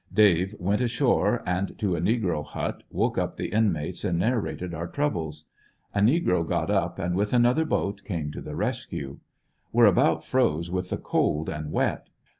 Dave 0.11 0.55
went 0.59 0.81
ashore 0.81 1.43
and 1.45 1.77
to 1.77 1.95
a 1.95 2.01
negro 2.01 2.43
hut, 2.43 2.81
woke 2.89 3.19
up 3.19 3.37
the 3.37 3.49
inmates, 3.49 4.03
and 4.03 4.17
narrated 4.17 4.73
our 4.73 4.87
troubles. 4.87 5.45
A 5.93 5.99
negro 5.99 6.43
got 6.43 6.71
up, 6.71 6.97
and 6.97 7.13
with 7.13 7.33
another 7.33 7.65
boat 7.65 8.03
came 8.03 8.31
to 8.31 8.41
the 8.41 8.55
rescue. 8.55 9.19
Were 9.71 9.85
about 9.85 10.23
froze 10.23 10.71
with 10.71 10.89
the 10.89 10.97
cold 10.97 11.49
and 11.49 11.71
wet. 11.71 12.07